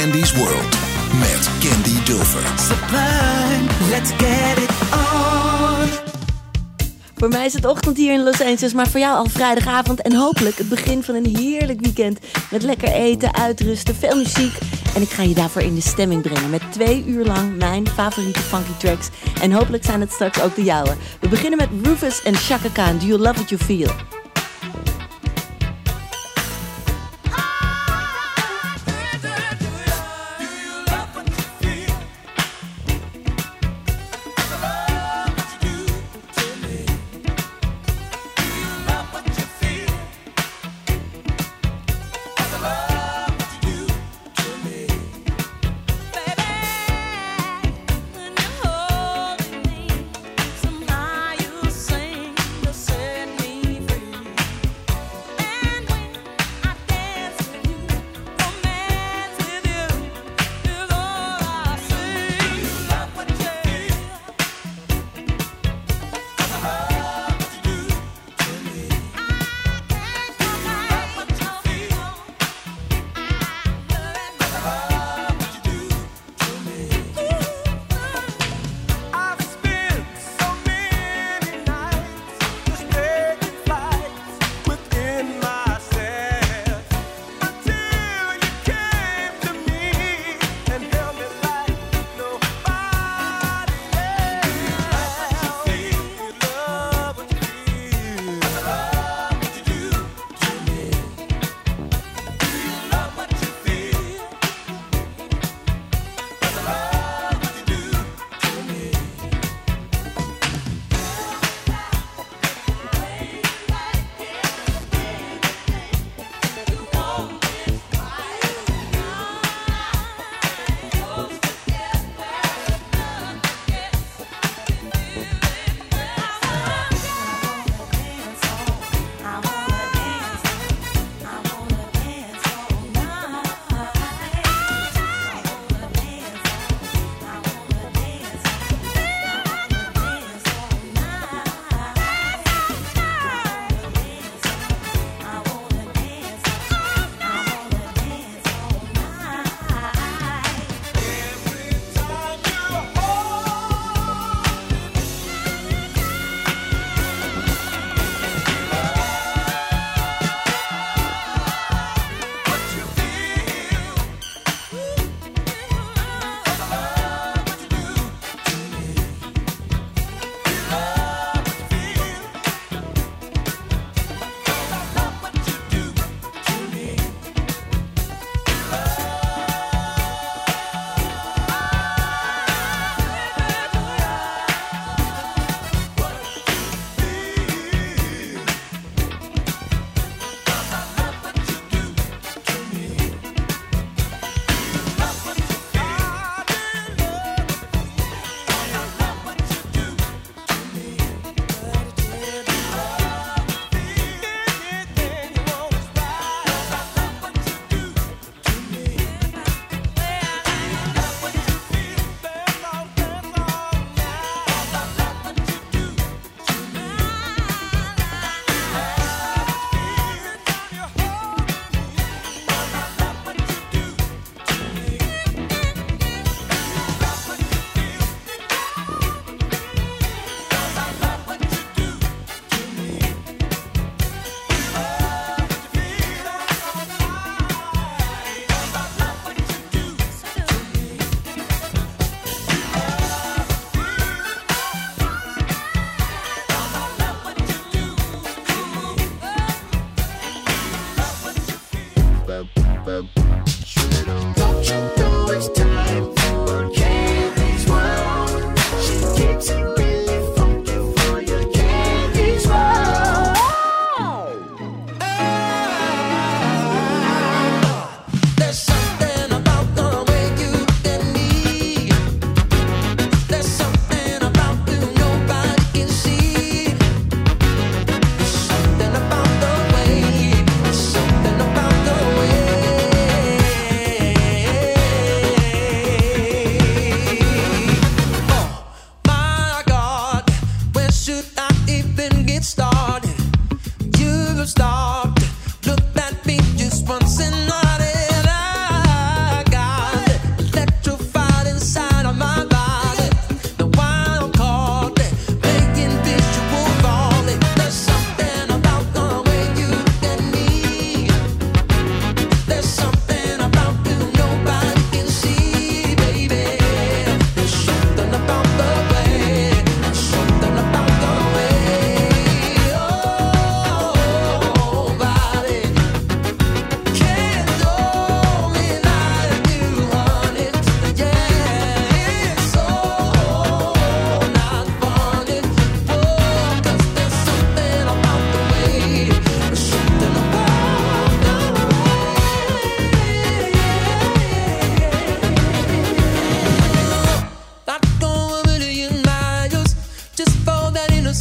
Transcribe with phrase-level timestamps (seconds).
[0.00, 0.76] Candy's World
[1.18, 2.42] met Candy Dulfer.
[2.58, 5.88] Sublime, let's get it on.
[7.16, 10.14] Voor mij is het ochtend hier in Los Angeles, maar voor jou al vrijdagavond en
[10.14, 12.18] hopelijk het begin van een heerlijk weekend.
[12.50, 14.58] Met lekker eten, uitrusten, veel muziek.
[14.94, 18.40] En ik ga je daarvoor in de stemming brengen met twee uur lang mijn favoriete
[18.40, 19.08] funky tracks.
[19.40, 20.96] En hopelijk zijn het straks ook de jouwe.
[21.20, 24.15] We beginnen met Rufus en Chaka Khan, Do You Love What You Feel?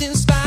[0.01, 0.44] in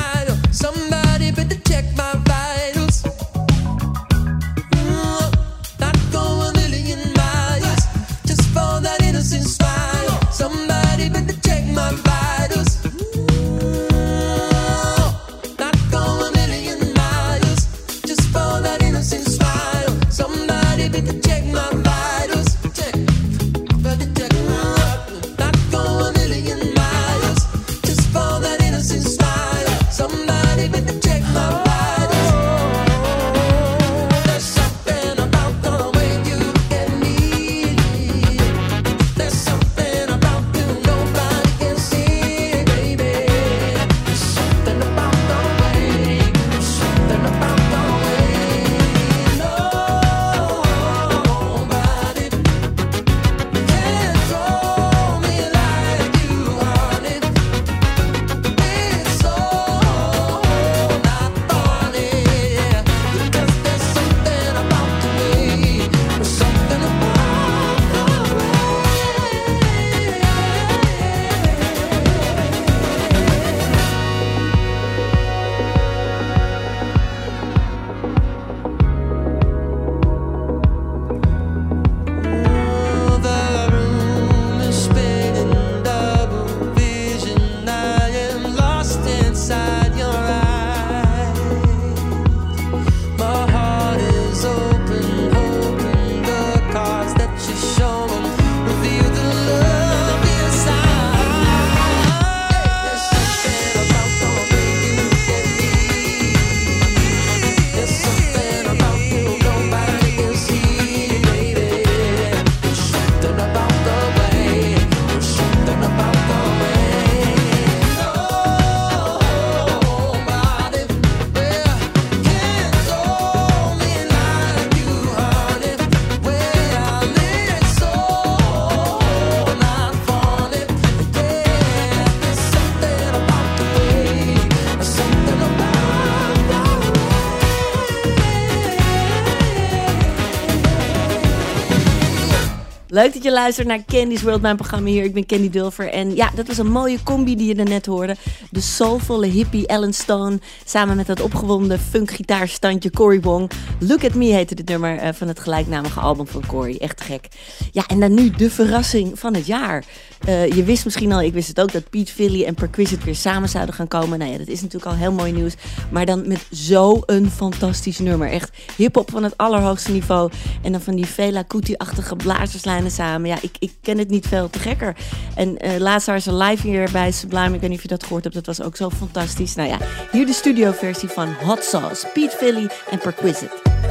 [143.29, 145.05] je luistert naar Candy's World, mijn programma hier.
[145.05, 145.89] Ik ben Candy Dulver.
[145.89, 148.17] En ja, dat was een mooie combi die je net hoorde.
[148.51, 150.39] De soulvolle hippie Ellen Stone.
[150.65, 153.51] Samen met dat opgewonden funkgitaarstandje Cory Wong.
[153.79, 156.77] Look at Me heette dit nummer uh, van het gelijknamige album van Cory.
[156.77, 157.29] Echt gek.
[157.73, 159.85] Ja, en dan nu de verrassing van het jaar.
[160.29, 163.15] Uh, je wist misschien al, ik wist het ook, dat Pete Philly en Perquisite weer
[163.15, 164.19] samen zouden gaan komen.
[164.19, 165.55] Nou ja, dat is natuurlijk al heel mooi nieuws.
[165.91, 168.31] Maar dan met zo'n fantastisch nummer.
[168.31, 170.31] Echt hip-hop van het allerhoogste niveau.
[170.63, 173.29] En dan van die Fela Kuti-achtige blazerslijnen samen.
[173.29, 174.97] Ja, ik, ik ken het niet veel te gekker.
[175.35, 177.55] En uh, laatst waren ze live hier bij Sublime.
[177.55, 178.37] Ik weet niet of je dat gehoord hebt.
[178.37, 179.55] Dat was ook zo fantastisch.
[179.55, 179.79] Nou ja,
[180.13, 182.07] hier de studioversie van Hot Sauce.
[182.15, 183.88] Pete Philly en Perquisite.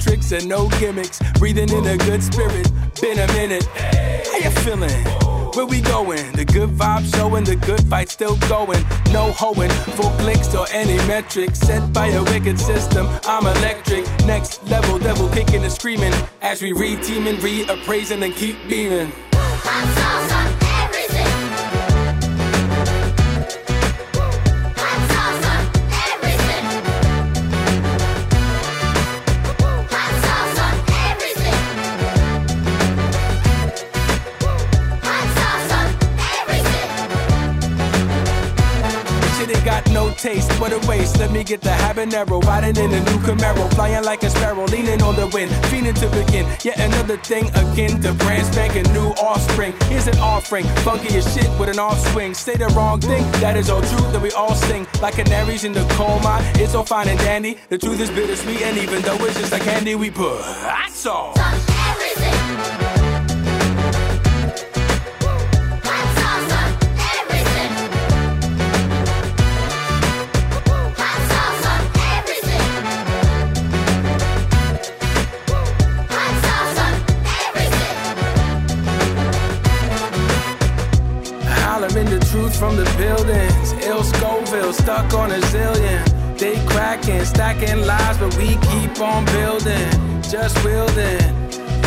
[0.00, 1.20] Tricks, and no gimmicks.
[1.38, 2.70] Breathing in a good spirit.
[3.00, 3.64] Been a minute.
[3.66, 5.04] How you feeling?
[5.54, 6.30] Where we going?
[6.32, 8.82] The good vibe showing, the good fight still going.
[9.10, 11.58] No hoeing, full blinks or any metrics.
[11.58, 14.06] Set by a wicked system, I'm electric.
[14.26, 16.12] Next level, devil kicking and screaming.
[16.40, 19.12] As we re-teaming, reappraising, and keep beaming.
[40.20, 41.18] Taste, what a waste.
[41.18, 45.02] Let me get the habanero, riding in a new Camaro, flying like a sparrow, leaning
[45.02, 46.46] on the wind, feeling to begin.
[46.62, 49.72] Yet another thing again, to brand spanking new offspring.
[49.84, 52.34] Here's an offering, funky as shit with an off swing.
[52.34, 55.72] Say the wrong thing, that is all true that we all sing like canaries in
[55.72, 56.44] the coal mine.
[56.56, 57.58] It's all fine and dandy.
[57.68, 61.34] The truth is bittersweet, and even though it's just like candy we put, that's all.
[61.38, 62.89] everything.
[82.48, 83.72] From the buildings.
[83.84, 86.38] Ill Scoville stuck on a zillion.
[86.38, 89.90] They cracking, stacking lives, but we keep on building.
[90.22, 91.20] Just wielding.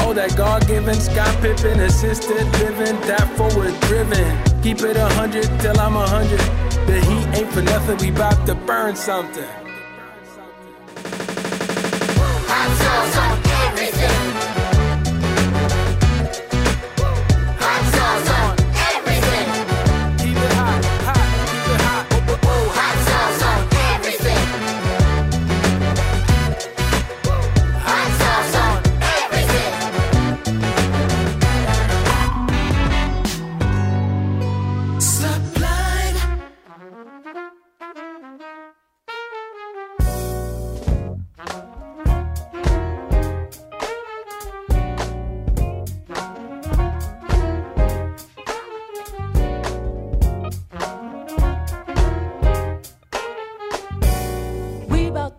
[0.06, 4.62] Oh, that God given Scott Pippen assisted living, that forward driven.
[4.62, 6.40] Keep it a hundred till I'm a hundred.
[6.88, 9.50] The heat ain't for nothing, we bout to burn something.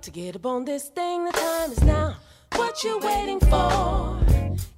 [0.04, 1.24] To get up on this thing.
[1.24, 2.16] The time is now.
[2.56, 4.20] What you waiting for?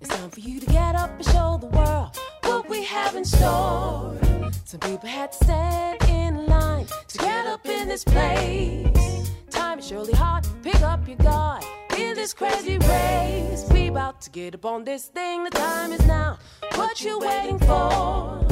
[0.00, 3.24] It's time for you to get up and show the world what we have in
[3.24, 4.16] store.
[4.64, 9.32] Some people had to stand in line to get up in this place.
[9.50, 10.46] Time is surely hard.
[10.62, 11.64] Pick up your guard
[11.98, 13.66] in this crazy race.
[13.72, 15.42] We about to get up on this thing.
[15.42, 16.38] The time is now.
[16.76, 18.46] What you waiting for?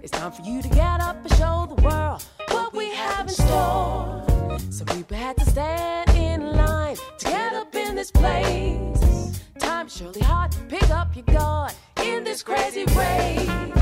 [0.00, 3.34] It's time for you to get up and show the world what we have in
[3.34, 4.29] store.
[4.68, 9.40] Some people had to stand in line to get up in this place.
[9.58, 10.54] Time's surely hard.
[10.68, 11.72] Pick up your guard
[12.04, 13.79] in this crazy race.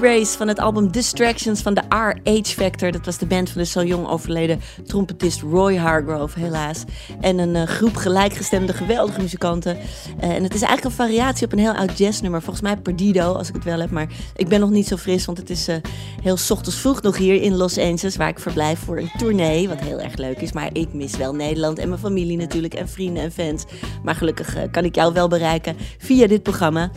[0.00, 2.90] Race van het album Distractions van de RH Factor.
[2.90, 6.84] Dat was de band van de zo jong overleden trompetist Roy Hargrove, helaas.
[7.20, 9.76] En een uh, groep gelijkgestemde geweldige muzikanten.
[9.76, 12.42] Uh, en het is eigenlijk een variatie op een heel oud jazznummer.
[12.42, 13.90] Volgens mij Perdido, als ik het wel heb.
[13.90, 15.76] Maar ik ben nog niet zo fris, want het is uh,
[16.22, 18.16] heel ochtends vroeg nog hier in Los Angeles...
[18.16, 20.52] waar ik verblijf voor een tournee, wat heel erg leuk is.
[20.52, 23.64] Maar ik mis wel Nederland en mijn familie natuurlijk en vrienden en fans.
[24.02, 26.90] Maar gelukkig kan ik jou wel bereiken via dit programma.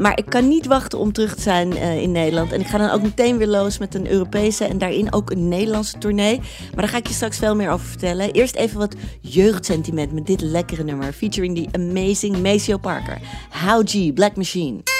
[0.00, 2.52] maar ik kan niet wachten om terug te zijn in Nederland.
[2.52, 5.48] En ik ga dan ook meteen weer los met een Europese en daarin ook een
[5.48, 6.38] Nederlandse tournee.
[6.38, 8.32] Maar daar ga ik je straks veel meer over vertellen.
[8.32, 11.12] Eerst even wat jeugdsentiment met dit lekkere nummer.
[11.12, 13.18] Featuring die amazing Maceo Parker.
[13.64, 14.95] How Black Machine.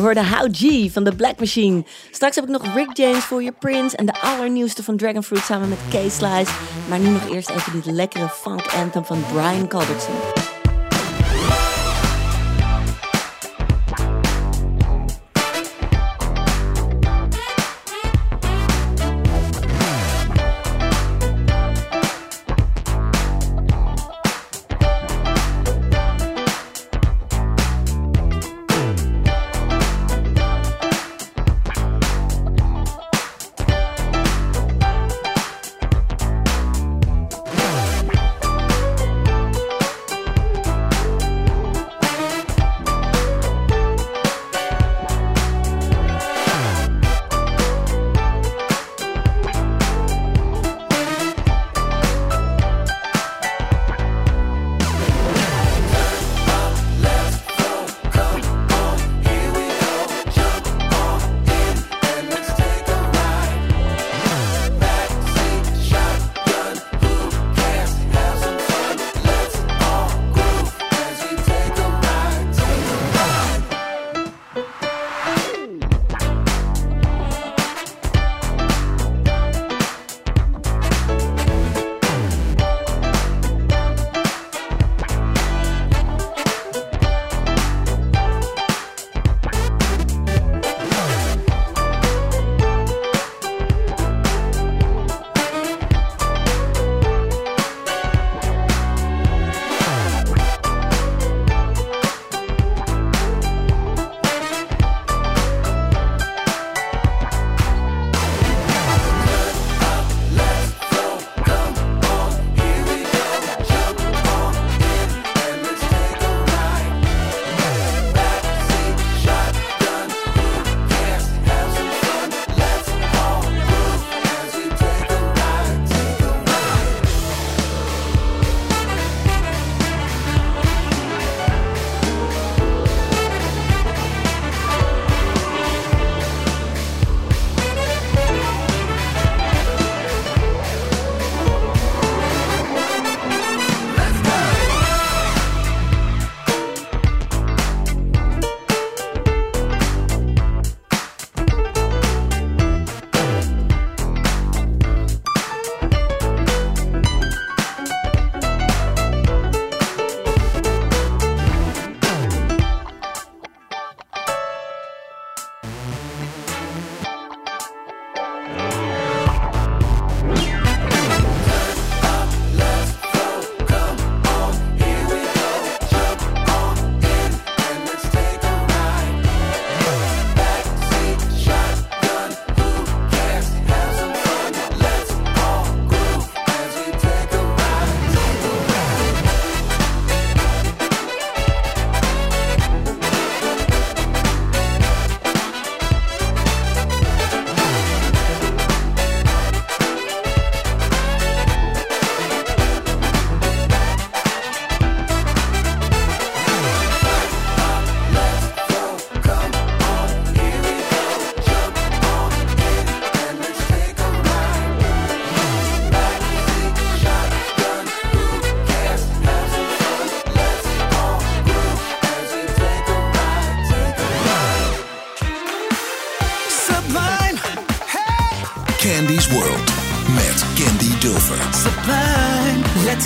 [0.00, 1.84] Hoorde How G van The Black Machine.
[2.10, 5.68] Straks heb ik nog Rick James voor je Prince en de allernieuwste van Dragonfruit samen
[5.68, 6.52] met K-Slice.
[6.88, 10.39] Maar nu nog eerst even dit lekkere funk anthem van Brian Culbertson.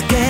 [0.01, 0.24] to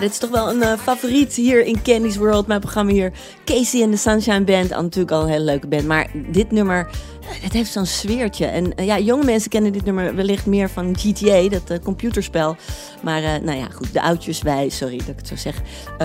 [0.00, 3.12] Dit is toch wel een eh, favoriet hier in Candy's World, mijn programma hier.
[3.44, 5.86] Casey en de Sunshine Band, al natuurlijk al een hele leuke band.
[5.86, 6.88] Maar dit nummer,
[7.20, 8.46] eh, het heeft zo'n sfeertje.
[8.46, 12.56] En eh, ja, jonge mensen kennen dit nummer wellicht meer van GTA, dat computerspel.
[13.02, 15.60] Maar nou ja, goed, de oudjes, wij, sorry dat ik het zo zeg,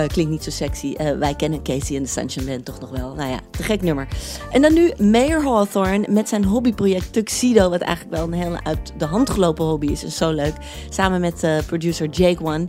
[0.06, 0.96] klinkt niet zo sexy.
[1.18, 3.14] wij kennen Casey en de Sunshine Band toch nog wel.
[3.14, 4.08] Nou ja, te gek nummer.
[4.50, 8.92] En dan nu Mayor Hawthorne met zijn hobbyproject Tuxedo, wat eigenlijk wel een hele uit
[8.96, 10.54] de hand gelopen hobby is en zo leuk.
[10.88, 12.68] Samen met producer Jake One.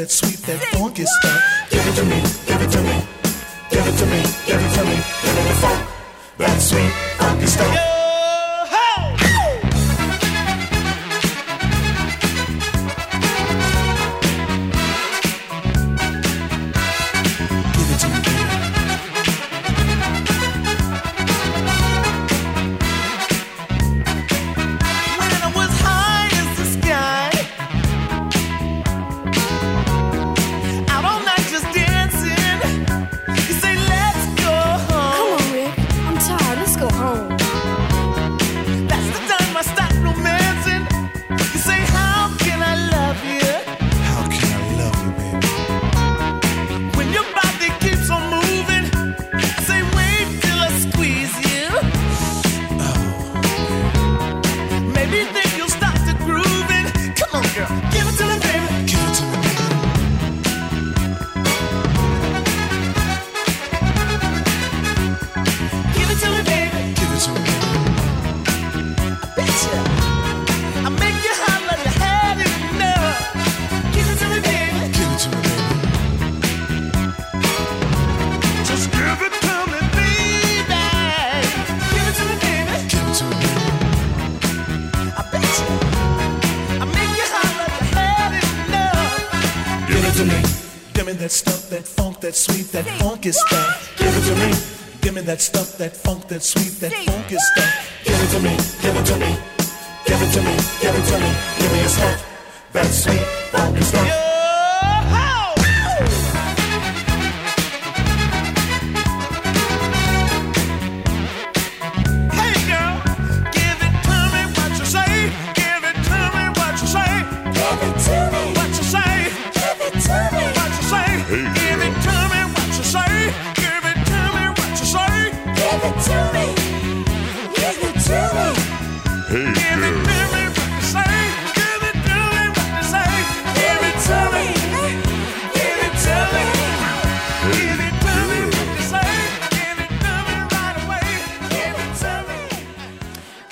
[0.00, 0.39] that sweet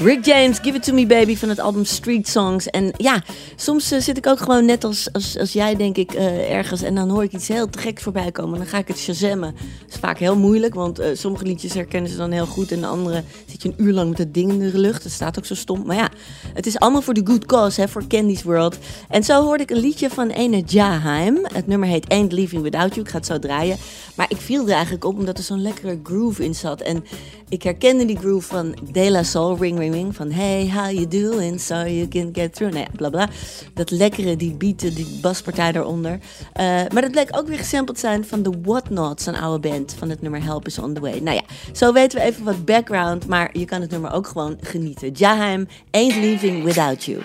[0.08, 2.66] Rick James, Give It To Me Baby van het album Street Songs.
[2.66, 3.22] En ja,
[3.56, 6.82] soms eh, zit ik ook gewoon net als, als, als jij denk ik eh, ergens
[6.82, 8.52] en dan hoor ik iets heel te geks voorbij komen.
[8.52, 9.54] En dan ga ik het shazammen.
[9.54, 12.72] Dat is vaak heel moeilijk, want eh, sommige liedjes herkennen ze dan heel goed.
[12.72, 15.02] En de andere zit je een uur lang met het ding in de lucht.
[15.02, 15.86] Dat staat ook zo stom.
[15.86, 16.10] Maar ja,
[16.54, 18.78] het is allemaal voor de good cause, hè, voor Candy's World.
[19.08, 21.38] En zo hoorde ik een liedje van ene Jaheim.
[21.42, 23.00] Het nummer heet Ain't Leaving Without You.
[23.00, 23.76] Ik ga het zo draaien.
[24.14, 26.80] Maar ik viel er eigenlijk op omdat er zo'n lekkere groove in zat.
[26.80, 27.04] En
[27.48, 31.61] ik herkende die groove van De La Soul, Ring Ring Van hey, how you doing?
[31.61, 32.74] So you can get through.
[32.74, 33.28] Nou ja, bla bla.
[33.74, 36.18] Dat lekkere, die beaten, die baspartij daaronder.
[36.52, 39.94] Eh, maar dat bleek ook weer gesampled zijn van de Whatnots, een oude band.
[39.98, 41.18] Van het nummer Help is on the way.
[41.18, 43.26] Nou ja, zo weten we even wat background.
[43.26, 45.11] Maar je kan het nummer ook gewoon genieten.
[45.11, 47.20] Jaheim, Ain't Leaving Without You.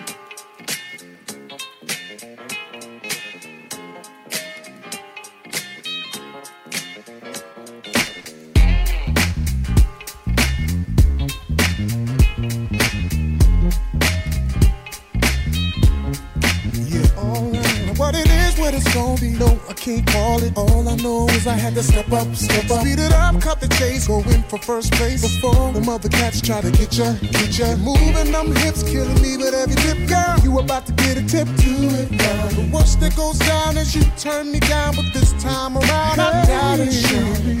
[19.84, 20.56] Can't call it.
[20.56, 22.80] All I know is I had to step up, step up.
[22.80, 25.20] Speed it up, cut the chase, go in for first place.
[25.20, 27.76] Before the mother cats try to get ya, get ya.
[27.76, 30.38] Moving them hips, killing me with every dip, girl.
[30.42, 32.48] You about to get a tip to it, girl.
[32.56, 36.46] The worst that goes down is you turn me down, but this time around I
[36.46, 36.94] doubt it.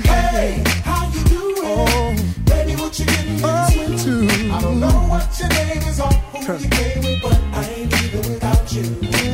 [0.06, 1.60] Hey, how you doing?
[1.60, 3.36] Oh, baby, what you getting
[3.84, 4.32] into?
[4.50, 7.92] I don't know what your name is or who you came with, but I ain't
[7.92, 9.33] leaving without you.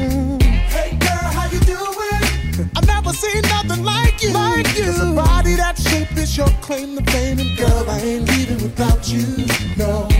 [4.32, 4.84] Like you.
[4.84, 8.62] There's a body that shape is your claim to fame, and girl, I ain't leaving
[8.62, 9.46] without you.
[9.76, 10.19] No.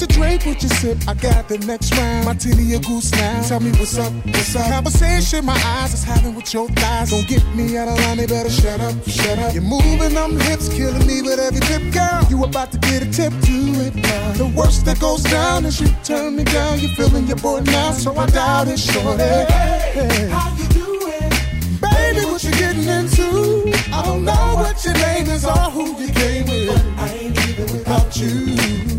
[0.00, 0.98] You drink, what you sip?
[1.06, 2.24] I got the next round.
[2.24, 3.42] Martini or goose now.
[3.42, 4.70] Tell me what's up, what's up?
[4.70, 7.10] Conversation my eyes is having with your thighs.
[7.10, 9.52] Don't get me out of line, they better shut up, shut up.
[9.52, 12.24] You're moving them hips, killing me with every tip, girl.
[12.30, 14.32] You about to get a tip to it now.
[14.32, 16.78] The worst that goes down is you turn me down.
[16.78, 19.22] You're feeling your boy now, so I doubt it, shorty.
[19.22, 21.30] Hey, how you doing?
[21.80, 23.72] Baby, what you getting into?
[23.92, 26.68] I don't know what your name is or who you came with.
[26.68, 28.89] But I ain't leaving without you.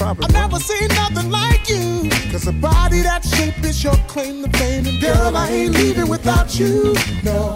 [0.00, 2.08] I've never seen nothing like you.
[2.30, 4.86] Cause a body that shape is your claim to fame.
[4.86, 6.94] And girl, I ain't leaving without you.
[7.24, 7.54] No.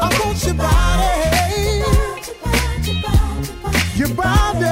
[0.00, 1.08] I want your body.
[3.96, 4.66] Your body.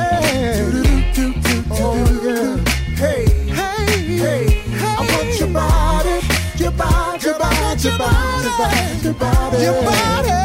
[1.71, 2.57] Oh, yeah.
[2.95, 3.87] Hey, hey,
[4.19, 4.63] hey.
[4.77, 6.21] I want your body.
[6.59, 10.36] Your body, your body, your body, your body, your body.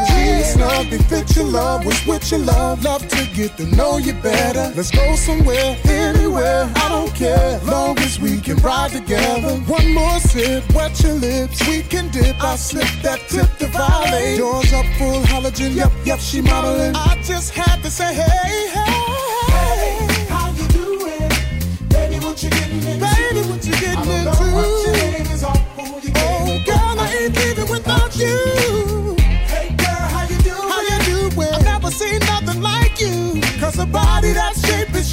[0.89, 2.83] They fit your love, was with your love.
[2.83, 4.73] Love to get to know you better.
[4.75, 6.71] Let's go somewhere, anywhere.
[6.75, 9.55] I don't care, long as we can ride together.
[9.71, 12.41] One more sip, wet your lips, we can dip.
[12.43, 14.39] I slip that tip to violate.
[14.39, 16.95] Doors up full halogen, yep, yep, she modeling.
[16.95, 19.10] I just had to say, hey, hey.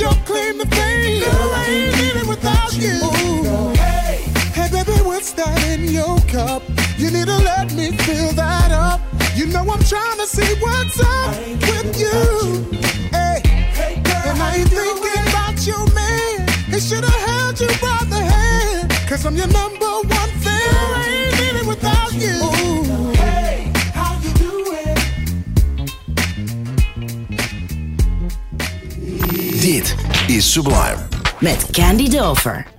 [0.01, 1.23] Your claim to fame.
[1.23, 2.99] Girl, I ain't leaving without you.
[3.75, 4.23] Hey,
[4.55, 6.63] hey, baby, what's that in your cup?
[6.97, 9.01] You need to let me fill that up.
[9.35, 11.35] You know I'm trying to see what's up
[11.67, 12.79] with you.
[13.11, 13.43] Hey,
[13.75, 16.47] hey, girl, and I ain't thinking about your man.
[16.71, 18.91] He should have held you by the hand.
[19.09, 20.18] Cause I'm your number one
[30.39, 31.09] is Sublime.
[31.41, 32.78] Met Candy Dover.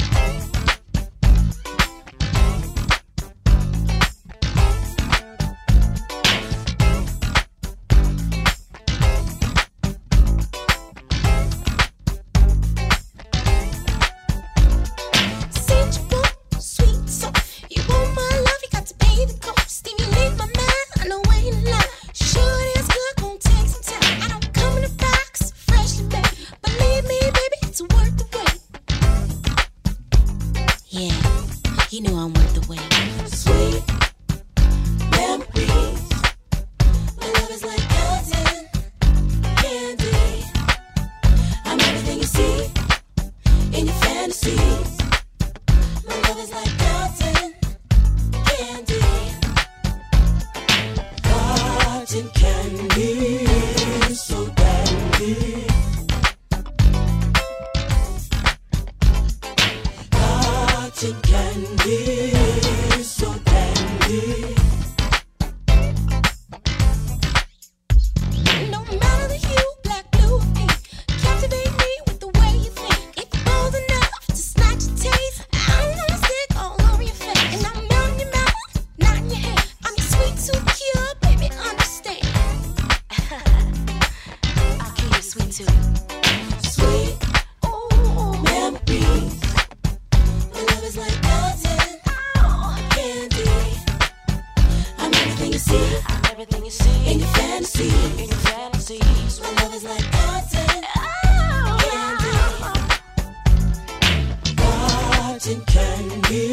[105.49, 106.48] nothing can be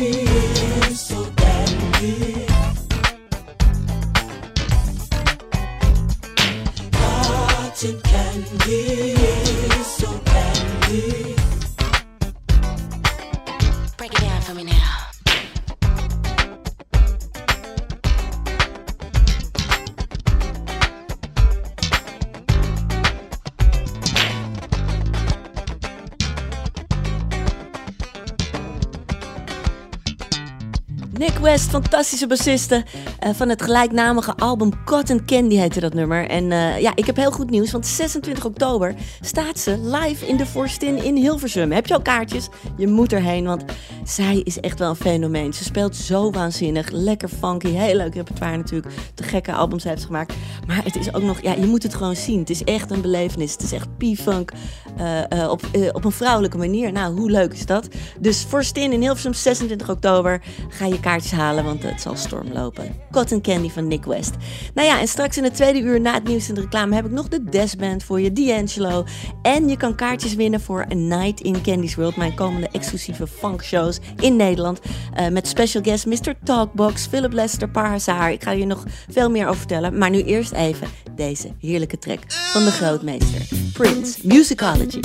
[31.82, 32.84] fantastische bassiste
[33.18, 36.28] eh, van het gelijknamige album Cotton Candy heette dat nummer.
[36.28, 40.36] En eh, ja, ik heb heel goed nieuws, want 26 oktober staat ze live in
[40.36, 41.72] de Forstin in Hilversum.
[41.72, 42.48] Heb je al kaartjes?
[42.76, 43.64] Je moet erheen, want
[44.04, 45.52] zij is echt wel een fenomeen.
[45.52, 48.94] Ze speelt zo waanzinnig, lekker funky, heel leuk repertoire natuurlijk.
[49.14, 50.34] De gekke albums heeft ze gemaakt.
[50.66, 52.38] Maar het is ook nog, ja, je moet het gewoon zien.
[52.38, 53.52] Het is echt een belevenis.
[53.52, 54.52] Het is echt P-funk
[54.96, 55.62] eh, op,
[55.92, 56.92] op een vrouwelijke manier.
[56.92, 57.88] Nou, hoe leuk is dat?
[58.20, 60.42] Dus Forstin in Hilversum, 26 oktober.
[60.68, 63.05] Ga je kaartjes halen, want het zal storm lopen.
[63.10, 64.34] Cotton Candy van Nick West.
[64.74, 67.04] Nou ja, en straks in het tweede uur na het nieuws en de reclame heb
[67.04, 69.04] ik nog de Desband voor je, D'Angelo.
[69.42, 73.98] En je kan kaartjes winnen voor A Night in Candy's World, mijn komende exclusieve funkshows
[74.16, 74.80] in Nederland.
[75.14, 76.34] Eh, met special guest Mr.
[76.44, 78.32] Talkbox, Philip Lester, Parhazaar.
[78.32, 79.98] Ik ga je nog veel meer over vertellen.
[79.98, 83.46] Maar nu eerst even deze heerlijke track van de grootmeester.
[83.72, 85.00] Prince, Musicology.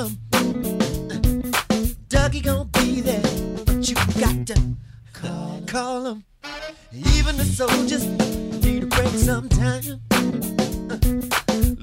[0.00, 0.12] Of
[2.08, 3.22] Dougie gonna be there,
[3.64, 4.60] but you got to
[5.12, 6.24] call, call him.
[6.92, 8.06] Even the soldiers
[8.64, 10.00] need a break sometime.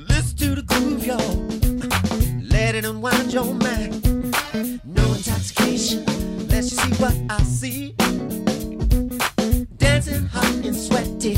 [0.09, 1.35] Listen to the groove, y'all.
[2.49, 4.03] Let it unwind your mind.
[4.85, 7.93] No intoxication, unless you see what I see.
[9.77, 11.37] Dancing hot and sweaty,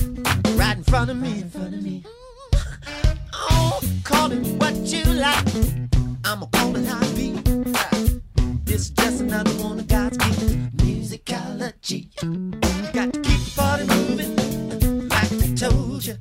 [0.55, 2.03] right in front of me, in front of me.
[3.33, 5.82] Oh, call it what you like.
[6.23, 7.43] Call it how it.
[8.63, 12.09] This is just another one of God's gift musicology.
[12.93, 16.15] Got to keep the party moving, like I told you.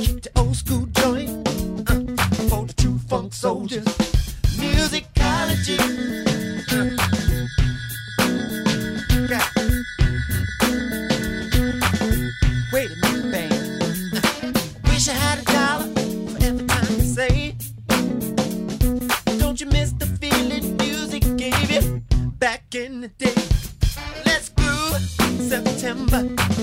[0.00, 1.48] Keep the old school joint
[1.90, 3.84] uh, for the true funk soldiers.
[4.56, 5.95] Musicology.
[23.08, 23.34] day.
[24.24, 25.00] Let's groove
[25.40, 26.55] September.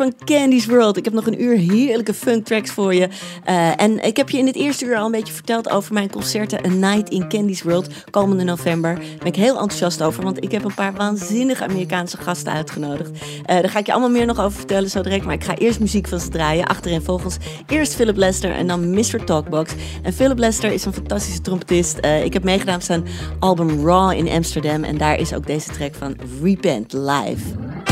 [0.00, 0.96] Van Candy's World.
[0.96, 3.08] Ik heb nog een uur heerlijke funk tracks voor je.
[3.44, 6.10] Eh, en ik heb je in het eerste uur al een beetje verteld over mijn
[6.10, 7.88] concerten A Night in Candy's World.
[8.10, 8.94] Komende november.
[8.94, 13.10] Daar ben ik heel enthousiast over, want ik heb een paar waanzinnige Amerikaanse gasten uitgenodigd.
[13.10, 15.24] Eh, daar ga ik je allemaal meer nog over vertellen zo direct.
[15.24, 16.66] Maar ik ga eerst muziek van ze draaien.
[16.66, 17.36] Achterin volgens
[17.66, 19.24] eerst Philip Lester en dan Mr.
[19.24, 19.72] Talkbox.
[20.02, 21.98] En Philip Lester is een fantastische trompetist.
[21.98, 23.04] Eh, ik heb meegedaan op zijn
[23.38, 24.84] album Raw in Amsterdam.
[24.84, 27.89] En daar is ook deze track van Repent live.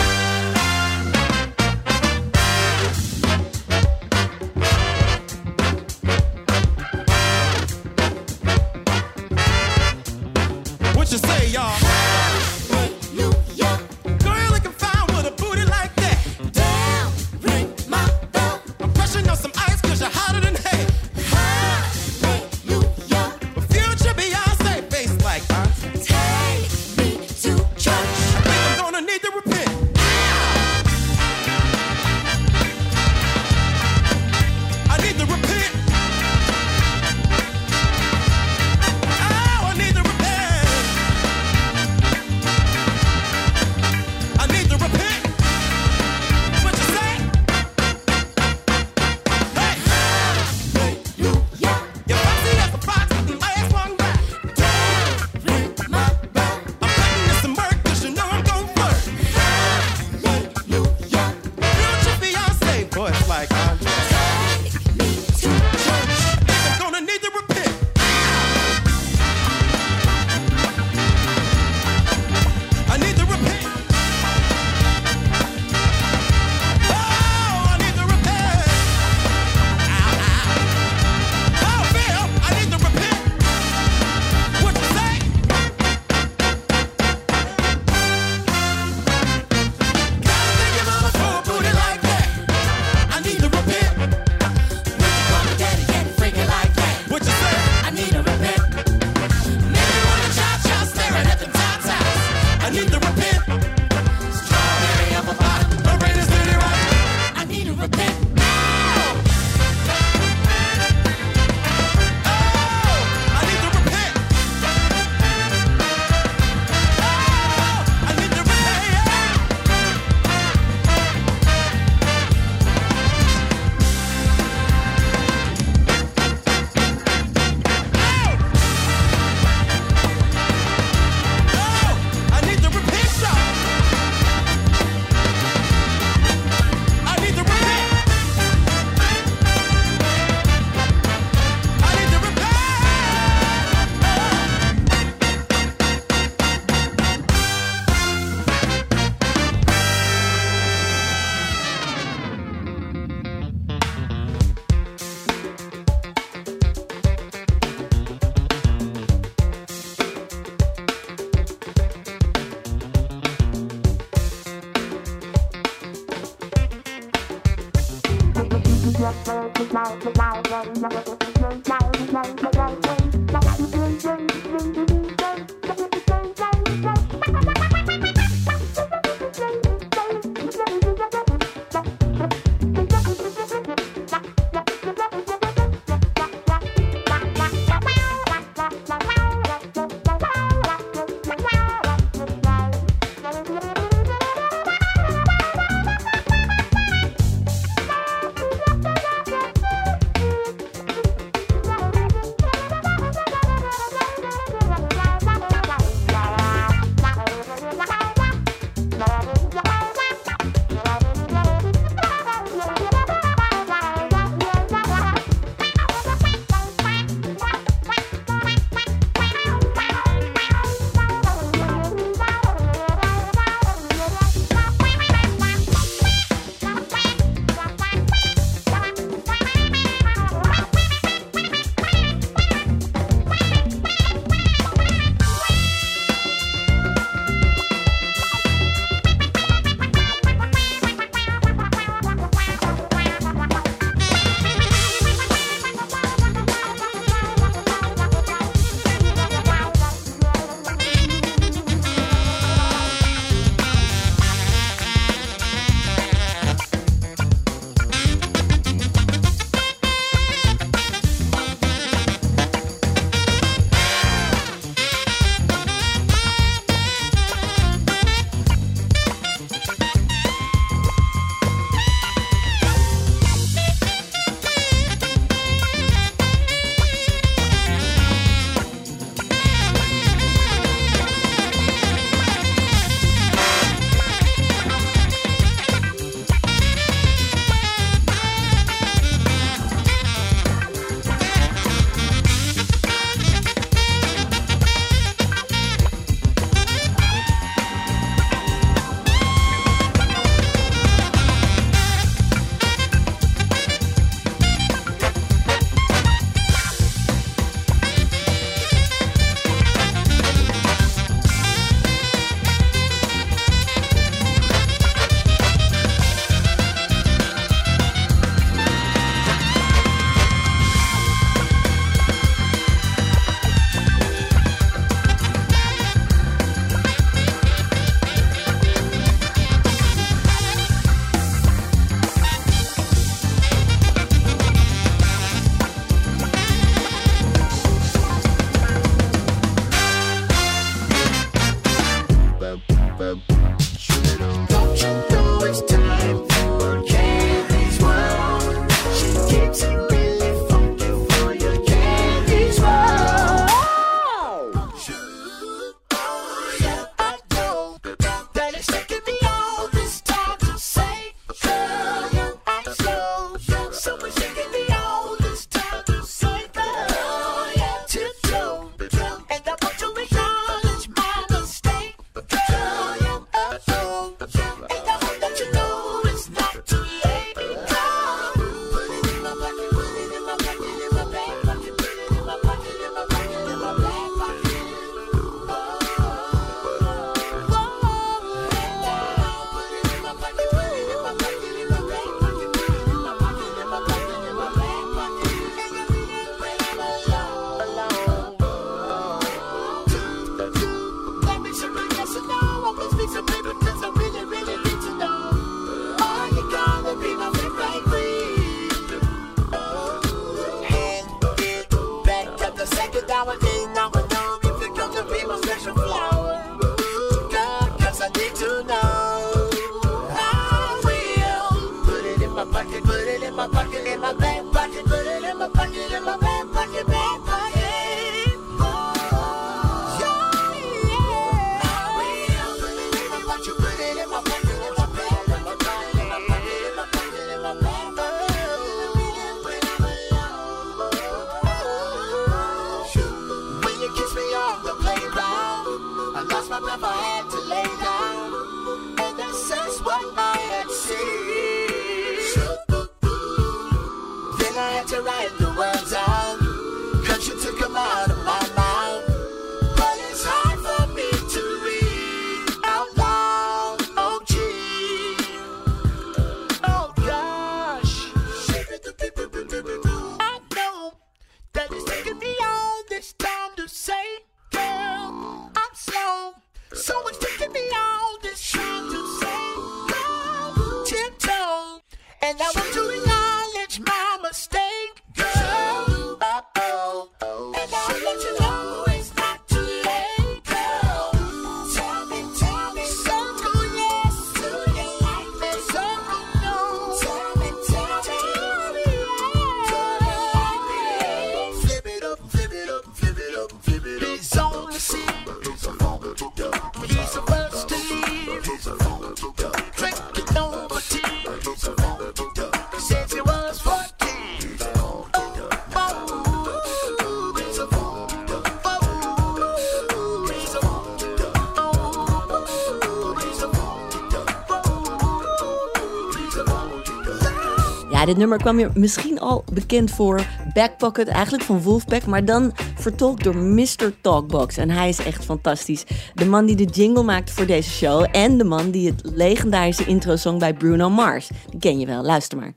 [528.09, 533.25] Dit nummer kwam je misschien al bekend voor Backpocket, eigenlijk van Wolfpack, maar dan vertolkt
[533.25, 534.01] door Mr.
[534.01, 534.57] Talkbox.
[534.57, 535.85] En hij is echt fantastisch.
[536.15, 539.85] De man die de jingle maakte voor deze show en de man die het legendarische
[539.85, 541.29] intro zong bij Bruno Mars.
[541.51, 542.53] Die ken je wel, luister maar.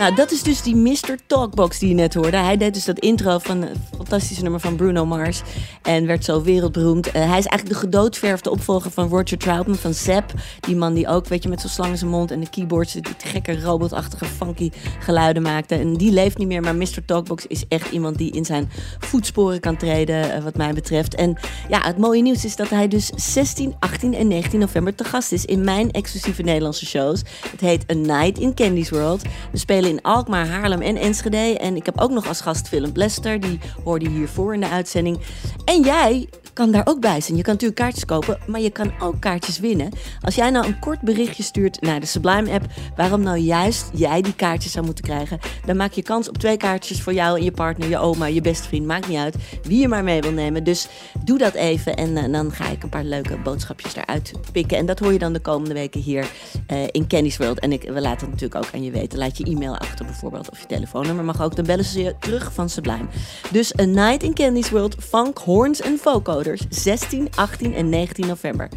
[0.00, 1.16] Nou, dat is dus die Mr.
[1.26, 2.36] Talkbox die je net hoorde.
[2.36, 5.42] Hij deed dus dat intro van het fantastische nummer van Bruno Mars.
[5.82, 7.06] En werd zo wereldberoemd.
[7.06, 10.32] Eh, hij is eigenlijk de gedoodverfde opvolger van Roger Troutman van Zapp.
[10.60, 12.92] Die man die ook, weet je, met zo'n slang in zijn mond en de keyboards...
[12.92, 14.70] die gekke robotachtige funky
[15.00, 15.74] geluiden maakte.
[15.74, 17.04] En die leeft niet meer, maar Mr.
[17.06, 18.18] Talkbox is echt iemand...
[18.18, 21.14] die in zijn voetsporen kan treden, eh, wat mij betreft.
[21.14, 21.38] En
[21.68, 25.32] ja, het mooie nieuws is dat hij dus 16, 18 en 19 november te gast
[25.32, 25.44] is...
[25.44, 27.22] in mijn exclusieve Nederlandse shows.
[27.50, 29.22] Het heet A Night in Candy's World.
[29.52, 31.58] We spelen in Alkmaar, Haarlem en Enschede.
[31.58, 33.40] En ik heb ook nog als gast Philip Lester.
[33.40, 35.18] Die hoorde je hiervoor in de uitzending.
[35.64, 37.36] En jij kan daar ook bij zijn.
[37.36, 39.90] Je kan natuurlijk kaartjes kopen, maar je kan ook kaartjes winnen.
[40.20, 42.64] Als jij nou een kort berichtje stuurt naar de Sublime-app...
[42.96, 45.38] waarom nou juist jij die kaartjes zou moeten krijgen...
[45.66, 48.40] dan maak je kans op twee kaartjes voor jou en je partner, je oma, je
[48.40, 48.86] beste vriend.
[48.86, 50.64] Maakt niet uit wie je maar mee wil nemen.
[50.64, 50.88] Dus
[51.24, 54.78] doe dat even en eh, dan ga ik een paar leuke boodschapjes eruit pikken.
[54.78, 56.30] En dat hoor je dan de komende weken hier
[56.66, 57.58] eh, in Candy's World.
[57.58, 59.18] En ik, we laten het natuurlijk ook aan je weten.
[59.18, 61.56] Laat je e-mail achter bijvoorbeeld of je telefoonnummer mag ook.
[61.56, 63.06] Dan bellen ze je terug van Sublime.
[63.50, 65.98] Dus A Night in Candy's World, funk, horns en
[66.40, 66.62] vocoders.
[66.68, 68.68] 16, 18 en 19 november.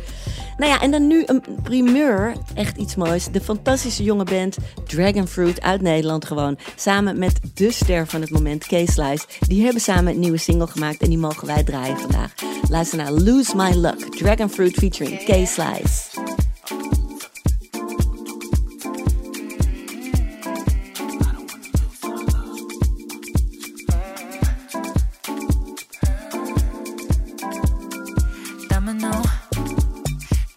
[0.57, 2.33] Nou ja, en dan nu een primeur.
[2.53, 3.27] Echt iets moois.
[3.31, 4.57] De fantastische jonge band
[4.87, 6.57] Dragon Fruit uit Nederland gewoon.
[6.75, 9.25] Samen met de ster van het moment, K-Slice.
[9.39, 12.33] Die hebben samen een nieuwe single gemaakt en die mogen wij draaien vandaag.
[12.69, 14.15] Luister naar Lose My Luck.
[14.15, 16.11] Dragon Fruit featuring K-Slice.
[16.63, 17.02] Domino.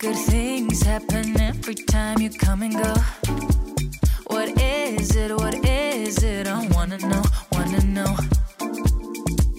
[0.06, 2.94] Good things happen every time you come and go.
[4.28, 5.32] What is it?
[5.36, 6.46] What is it?
[6.46, 8.16] I wanna know, wanna know.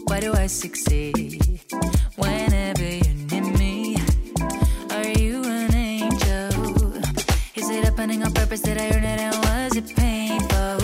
[0.06, 1.60] Why do I succeed
[2.16, 3.98] whenever you need me?
[4.92, 6.96] Are you an angel?
[7.56, 8.62] Is it happening on purpose?
[8.62, 9.20] Did I earn it?
[9.20, 10.78] And was it painful?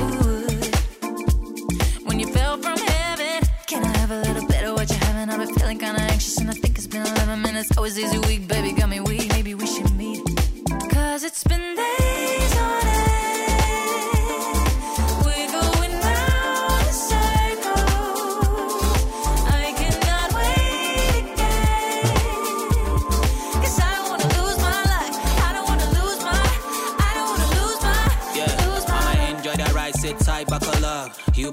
[2.04, 5.30] When you fell from heaven, can I have a little bit of what you're having?
[5.30, 7.70] I've been feeling kinda anxious, and I think it's been 11 minutes.
[7.78, 8.74] I was easy week, baby,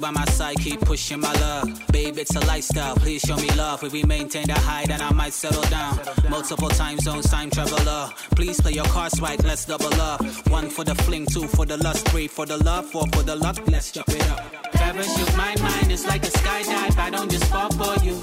[0.01, 1.69] by my side, keep pushing my love.
[1.93, 3.85] Babe, it's a lifestyle, please show me love.
[3.85, 5.99] If we maintain the high, then I might settle down.
[6.29, 8.11] Multiple time zones, time traveler.
[8.35, 10.25] Please play your cards right, let's double up.
[10.49, 13.37] One for the fling, two for the lust, three for the love, four for the
[13.37, 14.41] luck, let's jump it up.
[14.73, 18.15] Parachute, my mind is like a skydive, I don't just fall for you.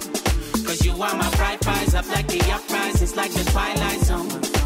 [0.66, 4.57] Cause you are my bright prize, up like the uprise, it's like the twilight zone.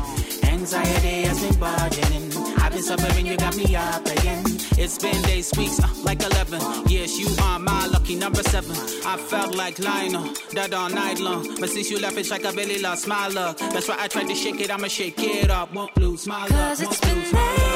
[0.61, 2.31] Anxiety has been bothering.
[2.59, 4.43] I've been suffering, you got me up again.
[4.77, 6.61] It's been days, weeks, uh, like 11.
[6.87, 8.75] Yes, you are my lucky number seven.
[9.03, 11.47] I felt like Lionel, that all night long.
[11.59, 13.57] But since you left, it's like I really lost my luck.
[13.57, 15.73] That's why I tried to shake it, I'ma shake it up.
[15.73, 16.79] Won't lose my luck.
[16.79, 17.70] Won't lose my luck.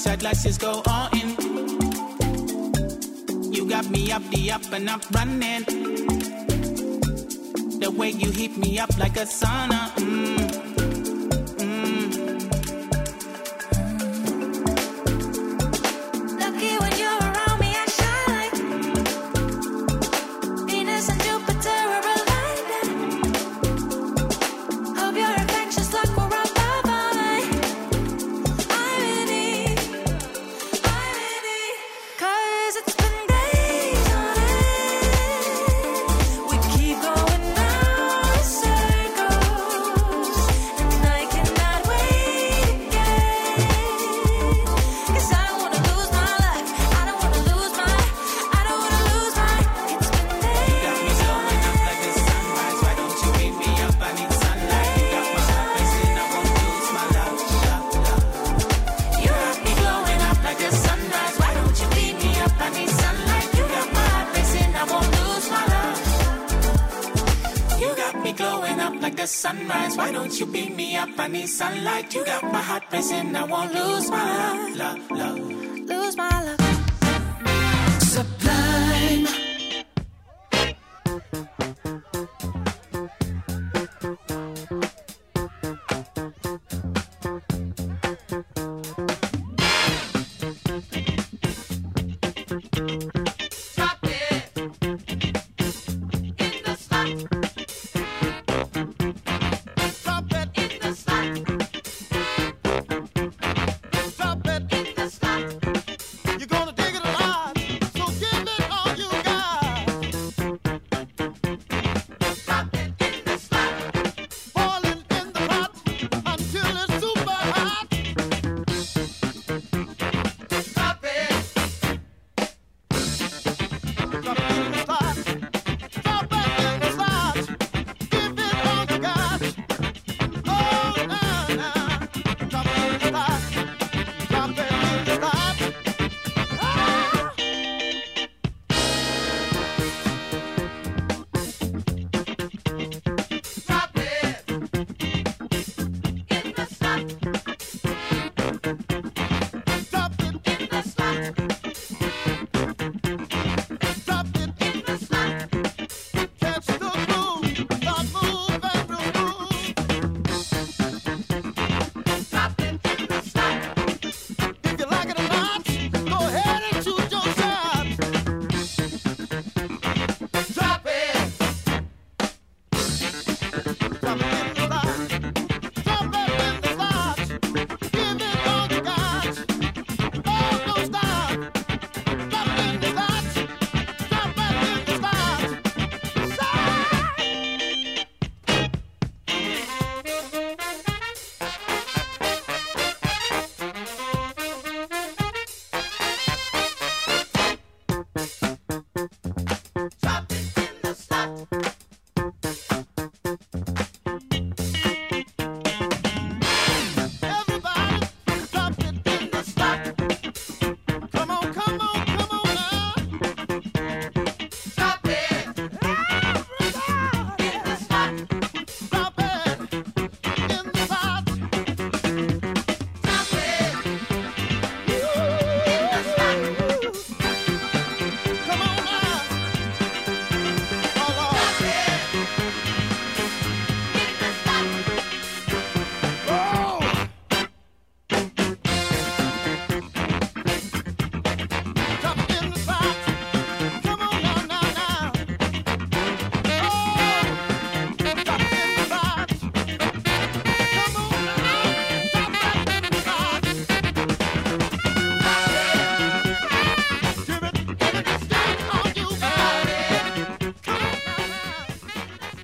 [0.00, 1.28] outside, let's just go all in.
[3.52, 5.64] You got me up, the up and up running.
[7.80, 9.90] The way you heat me up like a sauna.
[9.96, 10.39] Mm.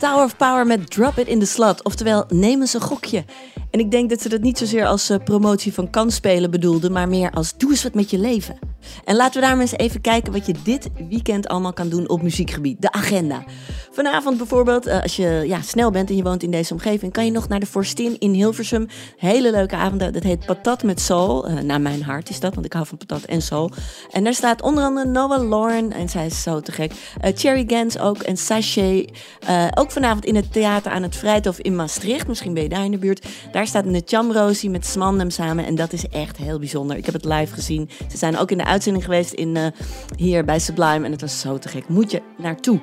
[0.07, 1.85] Tower of Power met Drop It in the Slot.
[1.85, 3.25] Oftewel, neem ze een gokje.
[3.71, 7.09] En ik denk dat ze dat niet zozeer als eh, promotie van kansspelen bedoelden, maar
[7.09, 8.59] meer als doe eens wat met je leven.
[9.05, 12.23] En laten we daarom eens even kijken wat je dit weekend allemaal kan doen op
[12.23, 12.83] muziekgebied.
[12.83, 13.45] De agenda.
[13.97, 17.25] Vanavond bijvoorbeeld, eh, als je ja, snel bent en je woont in deze omgeving, kan
[17.25, 18.87] je nog naar de Forstin in Hilversum.
[19.17, 20.01] Hele leuke avond.
[20.01, 21.47] Dat heet Patat met Soul.
[21.47, 23.71] Eh, naar mijn hart is dat, want ik hou van patat en soul.
[24.11, 25.93] En daar staat onder andere Noah Lauren.
[25.93, 26.93] En zij is zo te gek.
[27.21, 28.19] Eh, Cherry Gans ook.
[28.19, 29.11] En Sachet.
[29.47, 32.27] Eh, ook vanavond in het theater aan het Vrijthof in Maastricht.
[32.27, 33.27] Misschien ben je daar in de buurt.
[33.53, 35.67] Daar staat een Chamrosie met Smandem samen.
[35.67, 36.97] En dat is echt heel bijzonder.
[36.97, 37.89] Ik heb het live gezien.
[38.11, 39.59] Ze zijn ook in de uitzending geweest in,
[40.17, 41.05] hier bij Sublime.
[41.05, 41.89] En het was zo te gek.
[41.89, 42.81] Moet je naartoe.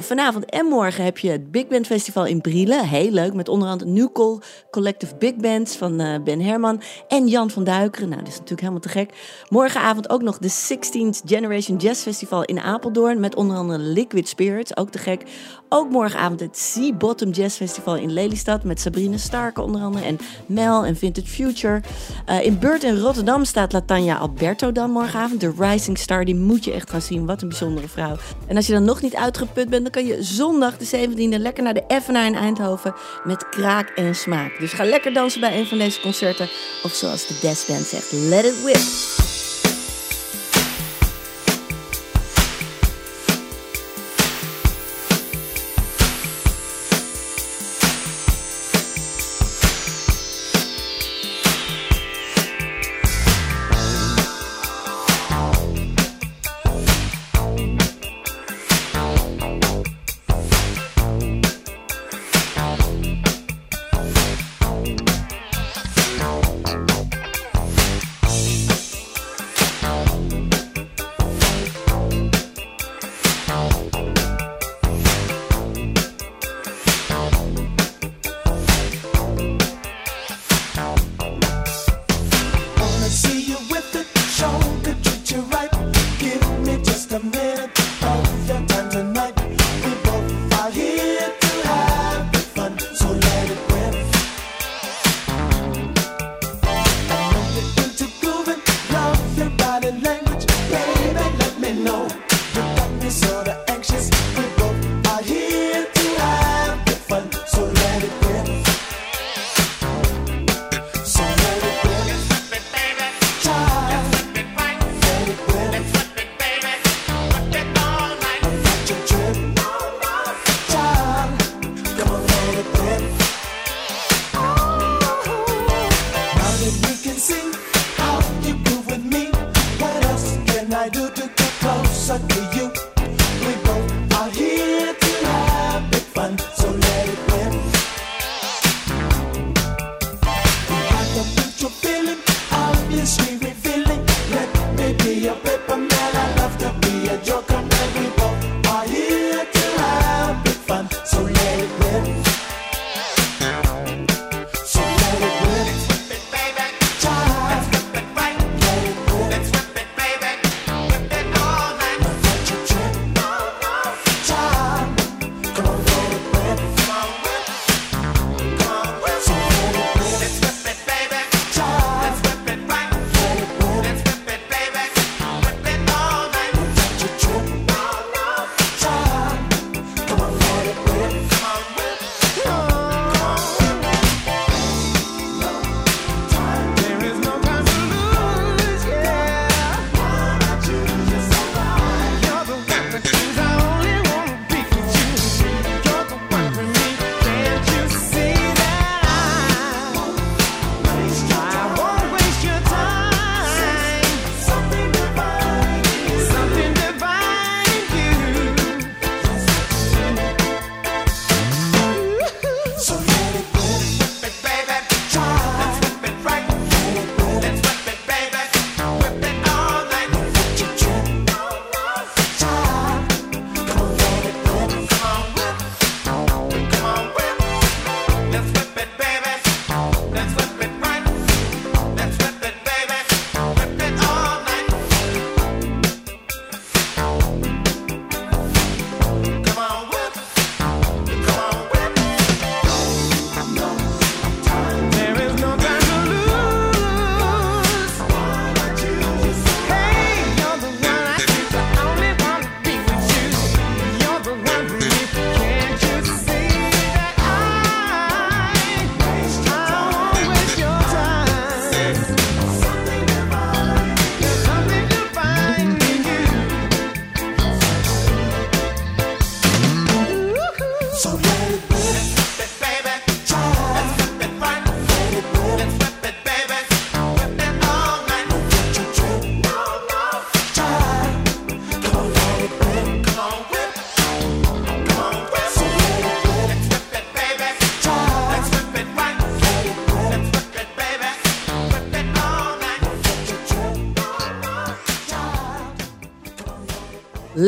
[0.00, 2.88] Vanavond en morgen heb je het Big Band Festival in Brielen.
[2.88, 3.34] Heel leuk.
[3.34, 4.40] Met onder andere
[4.70, 6.82] Collective Big Bands van eh, Ben Herman.
[7.08, 8.08] En Jan van Duikeren.
[8.08, 9.12] Nou, dat is natuurlijk helemaal te gek.
[9.48, 13.20] Morgenavond ook nog de 16th Generation Jazz Festival in Apeldoorn.
[13.20, 14.76] Met onder andere Liquid Spirits.
[14.76, 15.22] Ook te gek.
[15.68, 18.64] Ook morgenavond het Sea Bottom Jazz Festival in Lelystad.
[18.64, 20.04] Met Sabrine Starke onder andere.
[20.04, 21.80] En Mel en Vintage Future.
[22.26, 25.40] Eh, in Beurt in Rotterdam staat Latanya Alberto dan morgenavond.
[25.40, 26.24] De Rising Star.
[26.24, 27.26] Die moet je echt gaan zien.
[27.26, 28.16] Wat een bijzondere vrouw.
[28.46, 29.82] En als je dan nog niet uitgeput bent.
[29.82, 32.94] Dan kan je zondag de 17e lekker naar de Effenaar in Eindhoven.
[33.24, 34.58] Met kraak en smaak.
[34.58, 36.48] Dus ga lekker dansen bij een van deze concerten.
[36.82, 38.12] Of zoals de Death Band zegt.
[38.12, 39.37] Let it whip.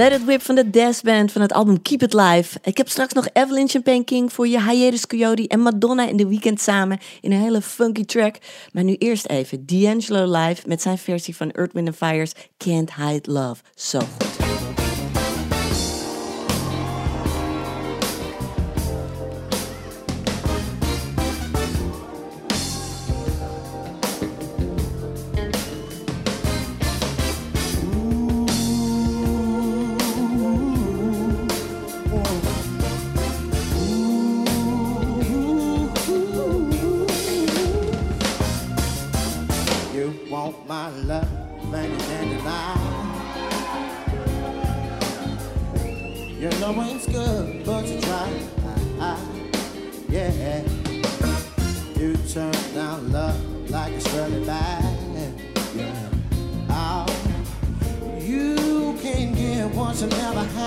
[0.01, 2.59] Let It Whip van de Death Band van het album Keep It Live.
[2.63, 6.27] Ik heb straks nog Evelyn Champagne King voor je, Hiatus Coyote en Madonna in de
[6.27, 8.37] weekend samen in een hele funky track.
[8.73, 13.33] Maar nu eerst even D'Angelo live met zijn versie van Earth, Wind Fire's Can't Hide
[13.33, 13.63] Love.
[13.77, 14.30] Goed.
[52.01, 54.83] You turn down love like it's really bad.
[55.77, 56.09] Yeah.
[56.71, 57.05] Oh,
[58.19, 60.60] you can't get what you never had.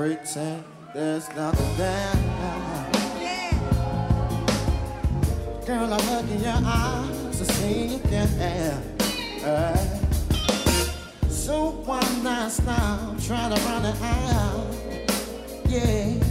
[0.00, 0.64] Pretend
[0.94, 2.12] there's nothing there.
[3.20, 3.52] Yeah.
[5.66, 8.82] Girl, I look in your eyes, I see you can have.
[11.28, 14.74] So one last time, try to run it out.
[15.68, 16.29] Yeah.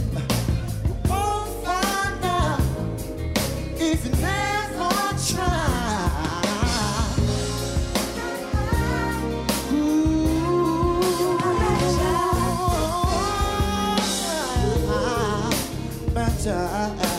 [16.50, 17.09] time.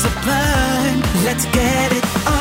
[0.00, 2.39] Sublime, let's get it on.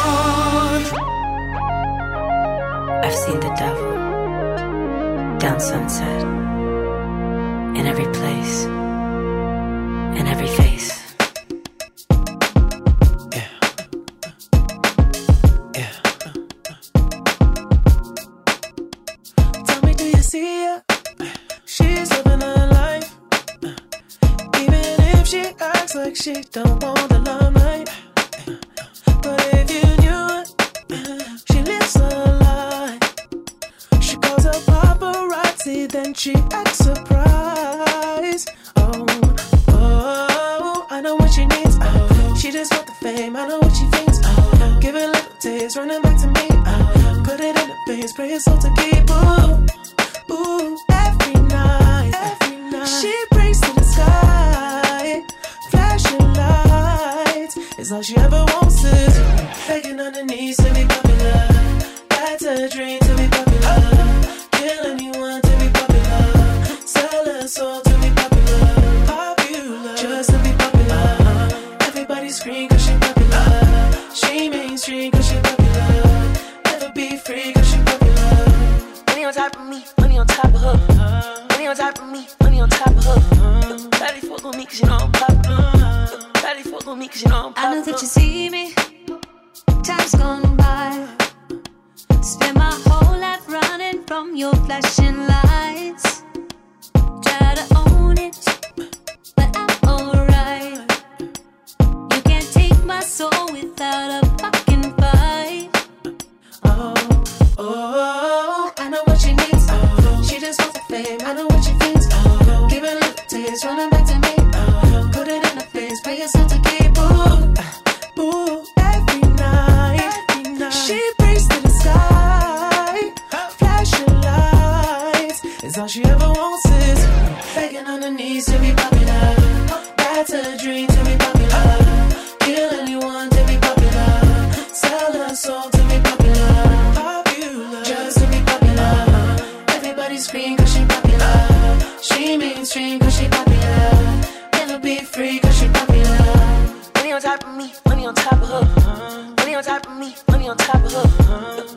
[149.79, 151.03] On top of me, money on top of her.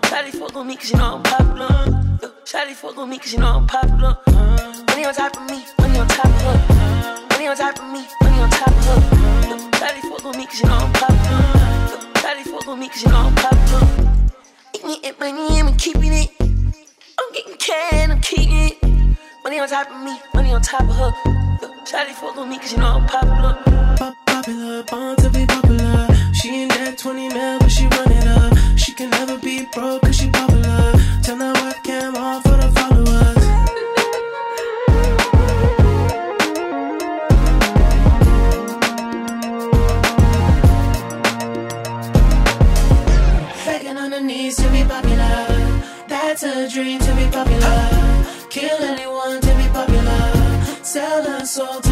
[0.09, 1.69] Shawty fuck with me cause you know I'm popular.
[2.45, 4.17] Shawty fuck with me cause you know I'm popular.
[4.89, 7.27] Money on top of me, money on top of her.
[7.31, 9.01] Money on top of me, money on top of her.
[9.79, 11.43] Shawty fuck with me cause you know I'm popular.
[12.15, 13.89] Shawty fuck with me cause you know I'm popular.
[14.75, 16.31] Eating it, money, I'm keeping it.
[16.41, 18.83] I'm getting can, I'm keeping it.
[19.45, 21.13] Money on top of me, money on top of her.
[21.85, 23.59] Shawty fuck with me cause you know I'm popular.
[23.97, 25.82] Pop popular, born to be popular.
[26.43, 28.53] She in that 20 mil, but she run it up.
[28.77, 30.93] She can never be broke cause she popular.
[31.23, 33.39] Turn that webcam off for the followers.
[43.65, 45.47] Begging on her knees to be popular.
[46.09, 48.27] That's a dream to be popular.
[48.51, 50.65] Kill anyone to be popular.
[50.83, 51.92] Sell her soul to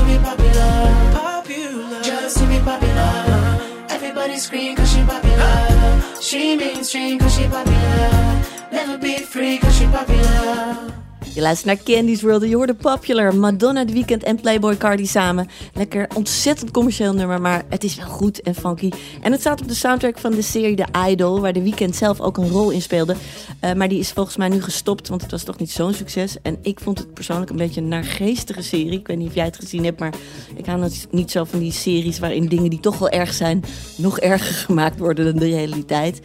[4.10, 6.02] Everybody scream cause she popular.
[6.20, 8.42] She mainstream cause she popular.
[8.72, 11.09] Never be free cause she popular.
[11.34, 15.48] Je luistert naar Candy's World je hoorde Popular, Madonna The Weeknd en Playboy Cardi samen.
[15.74, 18.90] Lekker ontzettend commercieel nummer, maar het is wel goed en funky.
[19.22, 22.20] En het staat op de soundtrack van de serie The Idol, waar The Weeknd zelf
[22.20, 23.14] ook een rol in speelde.
[23.60, 26.36] Eh, maar die is volgens mij nu gestopt, want het was toch niet zo'n succes.
[26.42, 28.98] En ik vond het persoonlijk een beetje een naargeestige serie.
[28.98, 30.14] Ik weet niet of jij het gezien hebt, maar
[30.54, 33.64] ik hou niet- niet zo van die series waarin dingen die toch wel erg zijn,
[33.96, 36.20] nog erger gemaakt worden dan de realiteit.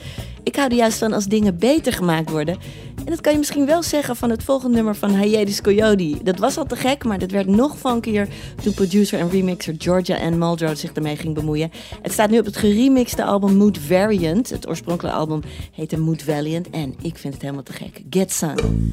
[0.46, 2.58] Ik hou er juist van als dingen beter gemaakt worden.
[2.96, 6.18] En dat kan je misschien wel zeggen van het volgende nummer van Hiatus Coyote.
[6.24, 8.28] Dat was al te gek, maar dat werd nog funkier
[8.64, 11.72] toen producer en remixer Georgia Ann Muldrow zich ermee ging bemoeien.
[12.02, 14.50] Het staat nu op het geremixte album Mood Variant.
[14.50, 15.42] Het oorspronkelijke album
[15.72, 18.02] heette Mood Valiant en ik vind het helemaal te gek.
[18.10, 18.92] Get Sun.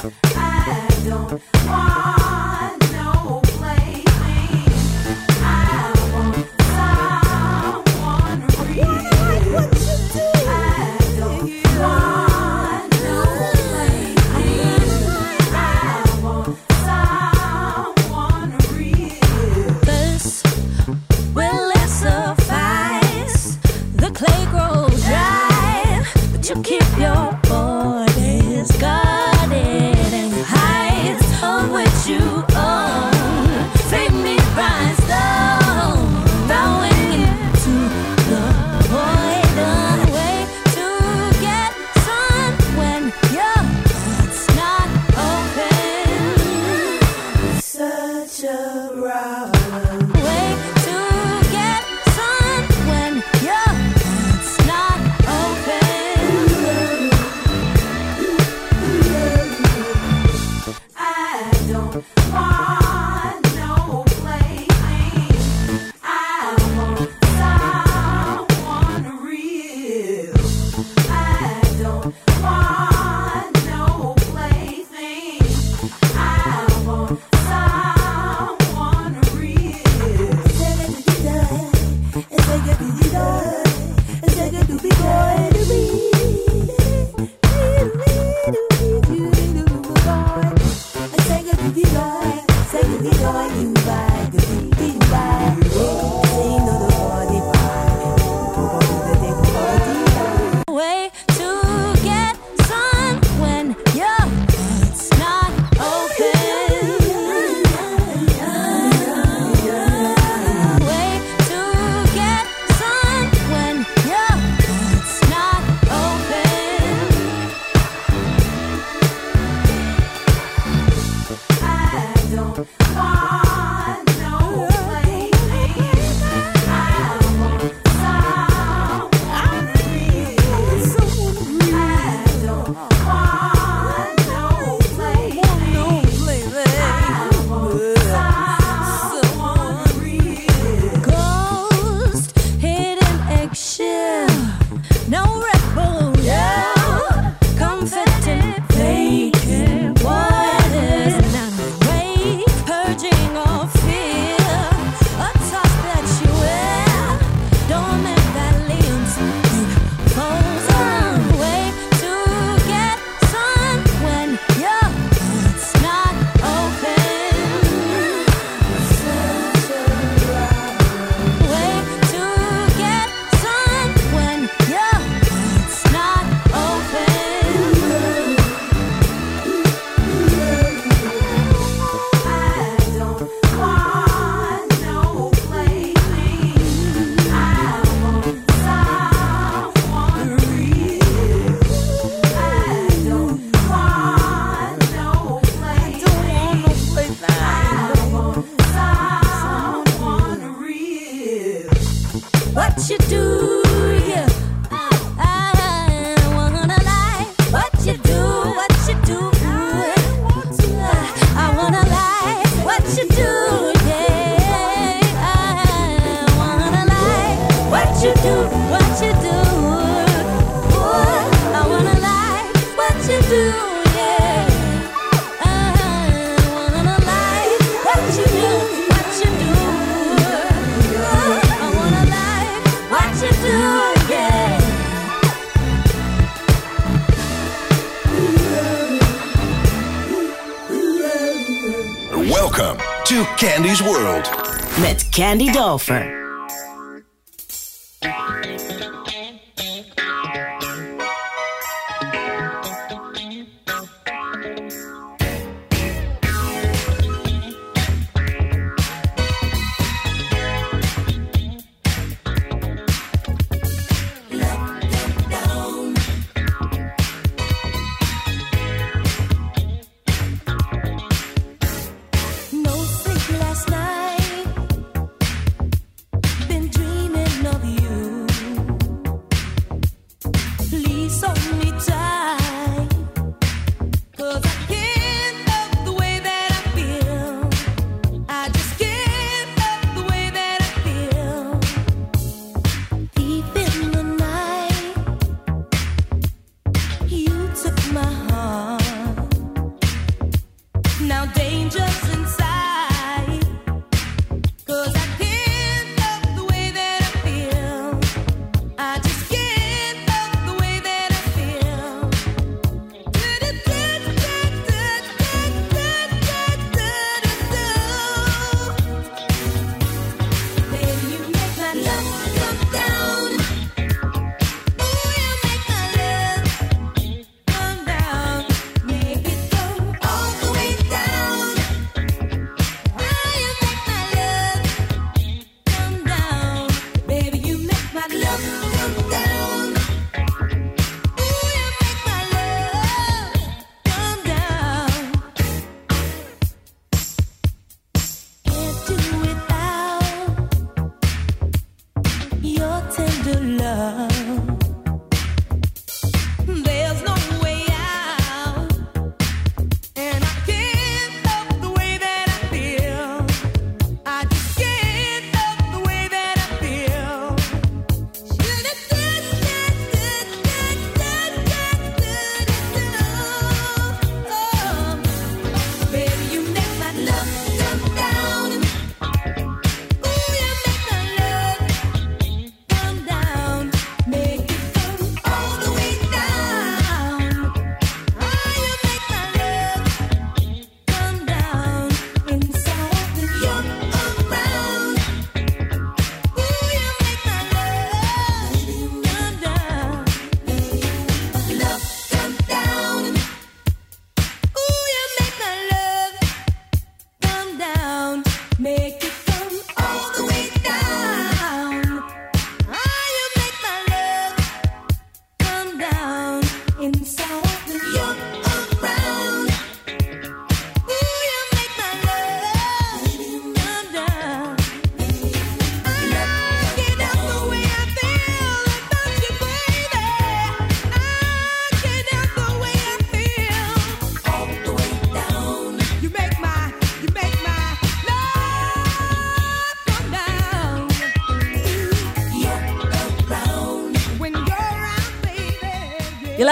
[244.80, 246.20] Met Candy Dover.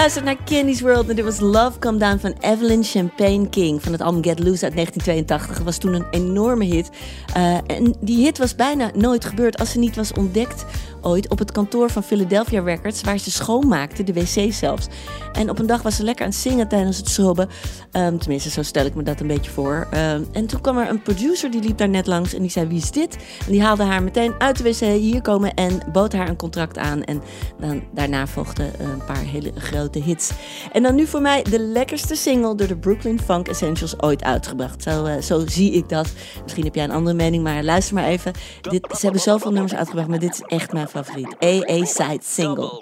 [0.01, 3.91] Luistert naar Candy's World en dit was Love Come Down van Evelyn Champagne King van
[3.91, 5.55] het album Get Loose uit 1982.
[5.55, 6.89] Dat was toen een enorme hit.
[7.33, 10.65] Eh, en die hit was bijna nooit gebeurd als ze niet was ontdekt
[11.01, 14.87] ooit op het kantoor van Philadelphia Records, waar ze schoonmaakte, de wc zelfs.
[15.31, 17.49] En op een dag was ze lekker aan het zingen tijdens het schrobben.
[17.91, 19.87] Ehm, tenminste, zo stel ik me dat een beetje voor.
[19.91, 22.67] Ehm, en toen kwam er een producer, die liep daar net langs en die zei,
[22.67, 23.17] wie is dit?
[23.45, 26.77] En die haalde haar meteen uit de wc hier komen en bood haar een contract
[26.77, 27.03] aan.
[27.03, 27.21] En
[27.59, 30.31] dan, daarna volgden een paar hele grote hits.
[30.71, 34.83] En dan nu voor mij de lekkerste single door de Brooklyn Funk Essentials ooit uitgebracht.
[34.83, 36.13] Zo, eh, zo zie ik dat.
[36.43, 38.31] Misschien heb jij een andere mening, maar luister maar even.
[38.61, 41.35] Dit, ze hebben zoveel nummers uitgebracht, maar dit is echt mijn favoriet.
[41.41, 42.81] AA Side Single.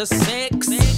[0.00, 0.89] To six.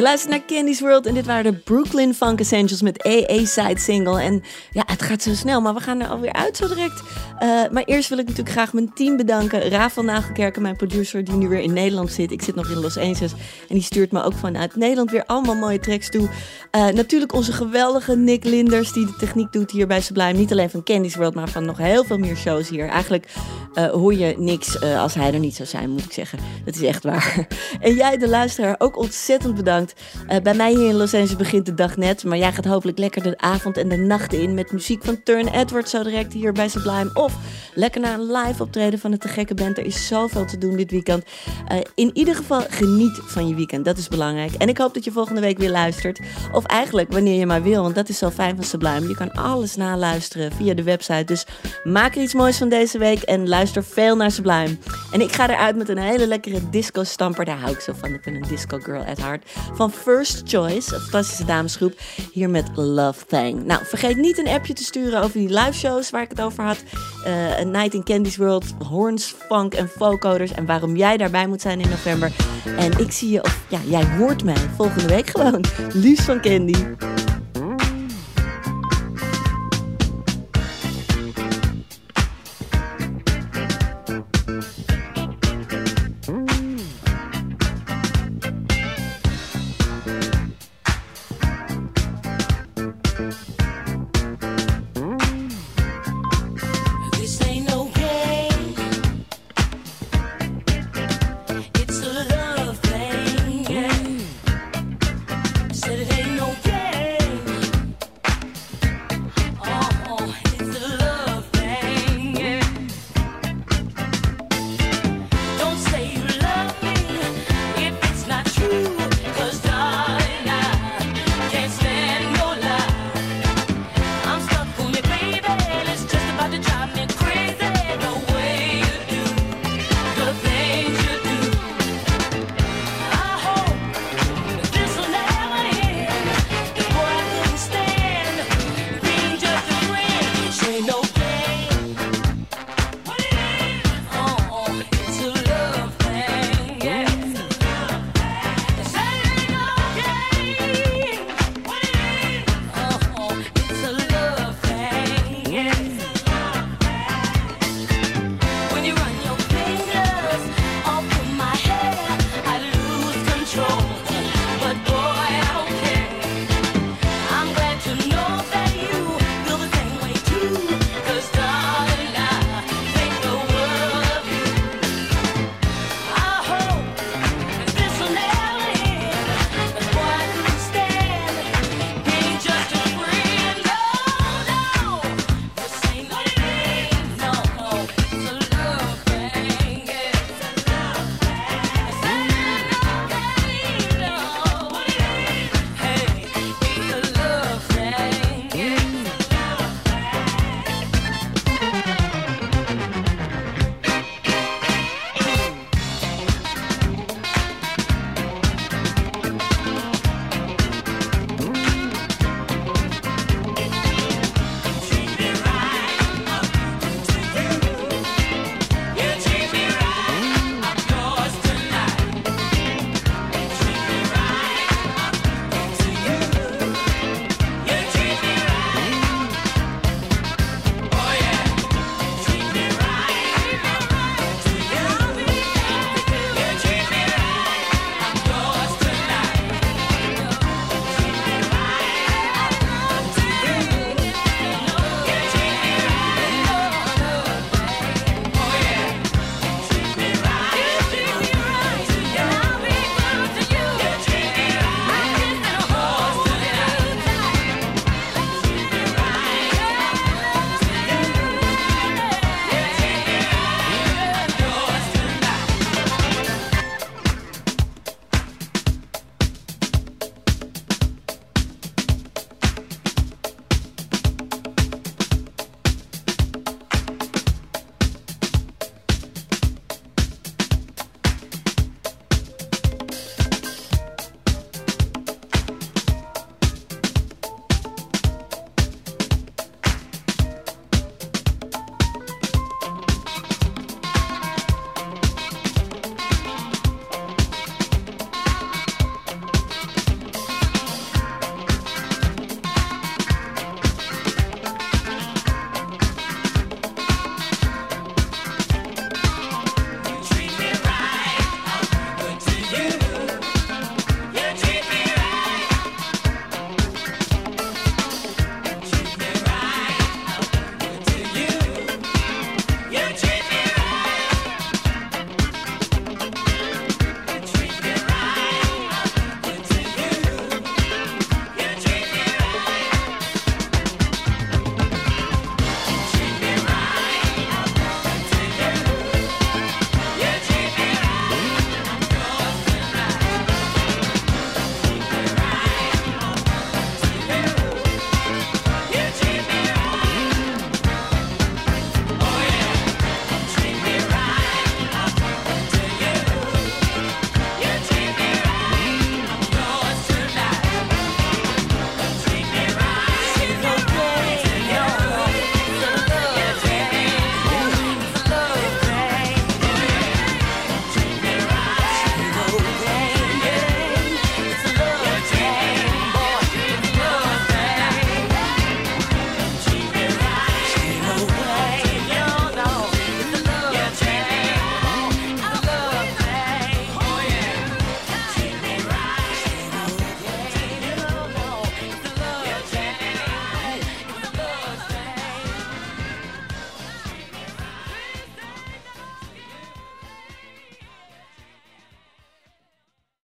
[0.00, 3.78] Je luistert naar Candy's World en dit waren de Brooklyn Funk Essentials met AA Side
[3.78, 4.22] Single.
[4.22, 7.02] En ja, het gaat zo snel, maar we gaan er alweer uit zo direct.
[7.38, 9.68] Eh, maar eerst wil ik natuurlijk graag mijn team bedanken.
[9.68, 12.32] Rafael Nagelkerken, mijn producer, die nu weer in Nederland zit.
[12.32, 13.32] Ik zit nog in Los Angeles
[13.68, 16.28] en die stuurt me ook vanuit Nederland weer allemaal mooie tracks toe.
[16.70, 20.32] Eh, natuurlijk onze geweldige Nick Linders, die de techniek doet hier bij Sublime.
[20.32, 22.88] Niet alleen van Candy's World, maar van nog heel veel meer shows hier.
[22.88, 23.26] Eigenlijk
[23.74, 26.38] eh, hoor je niks eh, als hij er niet zou zijn, moet ik zeggen.
[26.64, 27.38] Dat is echt waar.
[27.80, 29.94] En jij, de luisteraar, ook ontzettend bedankt.
[30.42, 32.24] Bij mij hier in Los Angeles begint de dag net.
[32.24, 34.54] Maar jij gaat hopelijk lekker de avond en de nacht in.
[34.54, 37.10] Met muziek van Turn Edwards zo direct hier bij Sublime.
[37.14, 37.34] Of
[37.74, 39.78] lekker naar een live optreden van de Te Gekke Band.
[39.78, 41.24] Er is zoveel te doen dit weekend.
[41.94, 43.84] In ieder geval geniet van je weekend.
[43.84, 44.52] Dat is belangrijk.
[44.52, 46.20] En ik hoop dat je volgende week weer luistert.
[46.60, 47.82] Of eigenlijk wanneer je maar wil.
[47.82, 49.08] Want dat is zo fijn van Sublime.
[49.08, 51.24] Je kan alles naluisteren via de website.
[51.24, 51.46] Dus
[51.84, 53.22] maak er iets moois van deze week.
[53.22, 54.76] En luister veel naar Sublime.
[55.12, 57.44] En ik ga eruit met een hele lekkere disco stamper.
[57.44, 58.14] Daar hou ik zo van.
[58.14, 59.50] Ik ben een disco girl at heart.
[59.74, 62.00] Van First Choice, een fantastische damesgroep.
[62.32, 63.64] Hier met Love Thang.
[63.64, 66.64] Nou, vergeet niet een appje te sturen over die live shows waar ik het over
[66.64, 66.82] had.
[67.24, 70.52] Eh, A Night in Candy's World, Horns, Funk en Vocoders.
[70.52, 72.32] En waarom jij daarbij moet zijn in november.
[72.78, 75.64] En ik zie je, of ja, jij hoort mij volgende week gewoon.
[75.92, 77.19] Liefst van Candy.